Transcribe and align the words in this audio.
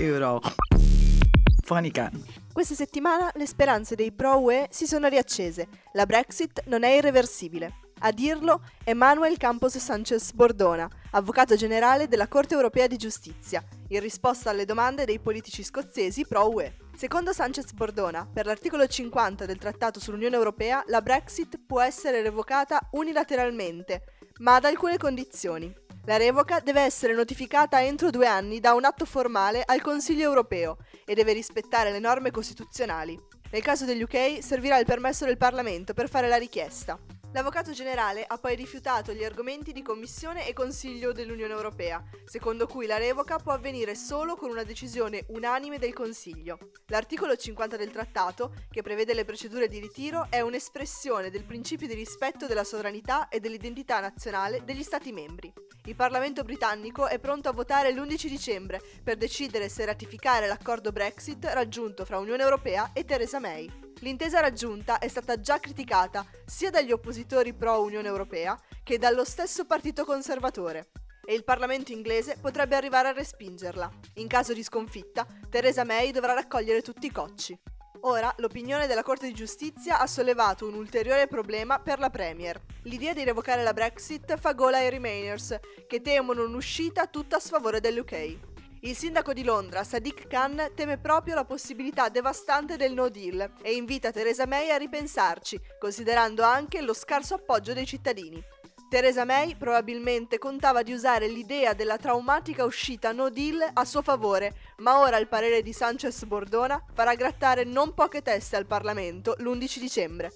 Eurofonica. 0.00 2.10
Questa 2.52 2.74
settimana 2.74 3.30
le 3.34 3.46
speranze 3.46 3.94
dei 3.94 4.12
pro-UE 4.12 4.68
si 4.70 4.86
sono 4.86 5.08
riaccese. 5.08 5.68
La 5.92 6.06
Brexit 6.06 6.62
non 6.66 6.84
è 6.84 6.88
irreversibile. 6.88 7.74
A 8.02 8.12
dirlo 8.12 8.62
Emmanuel 8.82 9.36
Campos 9.36 9.76
Sanchez 9.76 10.32
Bordona, 10.32 10.88
avvocato 11.10 11.54
generale 11.54 12.08
della 12.08 12.28
Corte 12.28 12.54
europea 12.54 12.86
di 12.86 12.96
giustizia, 12.96 13.62
in 13.88 14.00
risposta 14.00 14.48
alle 14.48 14.64
domande 14.64 15.04
dei 15.04 15.18
politici 15.18 15.62
scozzesi 15.62 16.24
pro-UE. 16.26 16.76
Secondo 16.96 17.34
Sanchez 17.34 17.72
Bordona, 17.72 18.26
per 18.26 18.46
l'articolo 18.46 18.86
50 18.86 19.44
del 19.44 19.58
Trattato 19.58 20.00
sull'Unione 20.00 20.36
Europea, 20.36 20.82
la 20.86 21.02
Brexit 21.02 21.60
può 21.66 21.82
essere 21.82 22.22
revocata 22.22 22.88
unilateralmente, 22.92 24.04
ma 24.38 24.54
ad 24.54 24.64
alcune 24.64 24.96
condizioni. 24.96 25.79
La 26.06 26.16
revoca 26.16 26.60
deve 26.60 26.80
essere 26.80 27.12
notificata 27.12 27.82
entro 27.82 28.10
due 28.10 28.26
anni 28.26 28.58
da 28.58 28.72
un 28.72 28.84
atto 28.84 29.04
formale 29.04 29.62
al 29.64 29.82
Consiglio 29.82 30.22
europeo 30.22 30.78
e 31.04 31.14
deve 31.14 31.34
rispettare 31.34 31.92
le 31.92 31.98
norme 31.98 32.30
costituzionali. 32.30 33.18
Nel 33.52 33.62
caso 33.62 33.84
degli 33.84 34.02
UK 34.02 34.42
servirà 34.42 34.78
il 34.78 34.86
permesso 34.86 35.26
del 35.26 35.36
Parlamento 35.36 35.92
per 35.92 36.08
fare 36.08 36.26
la 36.26 36.36
richiesta. 36.36 36.98
L'Avvocato 37.32 37.70
generale 37.70 38.24
ha 38.26 38.38
poi 38.38 38.56
rifiutato 38.56 39.12
gli 39.12 39.22
argomenti 39.22 39.72
di 39.72 39.82
Commissione 39.82 40.48
e 40.48 40.52
Consiglio 40.52 41.12
dell'Unione 41.12 41.52
Europea, 41.52 42.02
secondo 42.24 42.66
cui 42.66 42.86
la 42.86 42.96
revoca 42.96 43.38
può 43.38 43.52
avvenire 43.52 43.94
solo 43.94 44.34
con 44.34 44.50
una 44.50 44.64
decisione 44.64 45.26
unanime 45.28 45.78
del 45.78 45.92
Consiglio. 45.92 46.58
L'articolo 46.86 47.36
50 47.36 47.76
del 47.76 47.92
Trattato, 47.92 48.54
che 48.68 48.82
prevede 48.82 49.14
le 49.14 49.24
procedure 49.24 49.68
di 49.68 49.78
ritiro, 49.78 50.26
è 50.28 50.40
un'espressione 50.40 51.30
del 51.30 51.44
principio 51.44 51.86
di 51.86 51.94
rispetto 51.94 52.46
della 52.46 52.64
sovranità 52.64 53.28
e 53.28 53.38
dell'identità 53.38 54.00
nazionale 54.00 54.64
degli 54.64 54.82
Stati 54.82 55.12
membri. 55.12 55.52
Il 55.84 55.96
Parlamento 55.96 56.42
britannico 56.42 57.06
è 57.08 57.18
pronto 57.18 57.48
a 57.48 57.52
votare 57.52 57.92
l'11 57.92 58.26
dicembre 58.26 58.80
per 59.02 59.16
decidere 59.16 59.68
se 59.68 59.84
ratificare 59.84 60.46
l'accordo 60.46 60.92
Brexit 60.92 61.44
raggiunto 61.46 62.04
fra 62.04 62.18
Unione 62.18 62.42
Europea 62.42 62.90
e 62.92 63.04
Theresa 63.04 63.40
May. 63.40 63.68
L'intesa 64.00 64.40
raggiunta 64.40 64.98
è 64.98 65.08
stata 65.08 65.40
già 65.40 65.58
criticata 65.58 66.24
sia 66.44 66.70
dagli 66.70 66.92
oppositori 66.92 67.54
pro 67.54 67.82
Unione 67.82 68.08
Europea 68.08 68.58
che 68.82 68.98
dallo 68.98 69.24
stesso 69.24 69.64
Partito 69.64 70.04
Conservatore 70.04 70.90
e 71.24 71.34
il 71.34 71.44
Parlamento 71.44 71.92
inglese 71.92 72.36
potrebbe 72.40 72.76
arrivare 72.76 73.08
a 73.08 73.12
respingerla. 73.12 73.90
In 74.14 74.26
caso 74.26 74.52
di 74.52 74.62
sconfitta, 74.62 75.26
Theresa 75.48 75.84
May 75.84 76.12
dovrà 76.12 76.34
raccogliere 76.34 76.82
tutti 76.82 77.06
i 77.06 77.12
cocci. 77.12 77.58
Ora, 78.02 78.32
l'opinione 78.38 78.86
della 78.86 79.02
Corte 79.02 79.26
di 79.26 79.34
Giustizia 79.34 79.98
ha 80.00 80.06
sollevato 80.06 80.66
un 80.66 80.72
ulteriore 80.72 81.26
problema 81.26 81.78
per 81.80 81.98
la 81.98 82.08
Premier. 82.08 82.58
L'idea 82.84 83.12
di 83.12 83.24
revocare 83.24 83.62
la 83.62 83.74
Brexit 83.74 84.38
fa 84.38 84.54
gola 84.54 84.78
ai 84.78 84.88
Remainers, 84.88 85.58
che 85.86 86.00
temono 86.00 86.44
un'uscita 86.44 87.08
tutta 87.08 87.36
a 87.36 87.40
sfavore 87.40 87.78
dell'UK. 87.80 88.38
Il 88.80 88.96
sindaco 88.96 89.34
di 89.34 89.44
Londra, 89.44 89.84
Sadiq 89.84 90.28
Khan, 90.28 90.70
teme 90.74 90.96
proprio 90.96 91.34
la 91.34 91.44
possibilità 91.44 92.08
devastante 92.08 92.76
del 92.76 92.94
no 92.94 93.10
deal 93.10 93.52
e 93.60 93.74
invita 93.74 94.10
Theresa 94.10 94.46
May 94.46 94.70
a 94.70 94.78
ripensarci, 94.78 95.60
considerando 95.78 96.42
anche 96.42 96.80
lo 96.80 96.94
scarso 96.94 97.34
appoggio 97.34 97.74
dei 97.74 97.84
cittadini. 97.84 98.42
Theresa 98.90 99.24
May 99.24 99.54
probabilmente 99.54 100.38
contava 100.38 100.82
di 100.82 100.92
usare 100.92 101.28
l'idea 101.28 101.74
della 101.74 101.96
traumatica 101.96 102.64
uscita 102.64 103.12
no 103.12 103.30
deal 103.30 103.64
a 103.72 103.84
suo 103.84 104.02
favore, 104.02 104.52
ma 104.78 104.98
ora 104.98 105.16
il 105.16 105.28
parere 105.28 105.62
di 105.62 105.72
Sanchez 105.72 106.24
Bordona 106.24 106.84
farà 106.92 107.14
grattare 107.14 107.62
non 107.62 107.94
poche 107.94 108.20
teste 108.20 108.56
al 108.56 108.66
Parlamento 108.66 109.36
l'11 109.38 109.78
dicembre. 109.78 110.32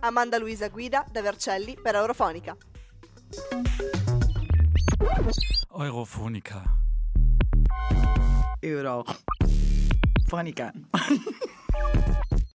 Amanda 0.00 0.36
Luisa 0.36 0.68
Guida 0.68 1.06
da 1.10 1.22
Vercelli 1.22 1.74
per 1.80 1.94
Eurofonica. 1.94 2.54
Eurofonica. 5.72 6.62
Eurofonica. 8.60 9.14